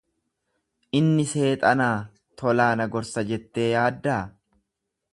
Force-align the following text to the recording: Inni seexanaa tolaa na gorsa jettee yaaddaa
Inni 0.99 1.25
seexanaa 1.33 1.91
tolaa 2.43 2.73
na 2.81 2.91
gorsa 2.97 3.27
jettee 3.33 3.71
yaaddaa 3.77 4.21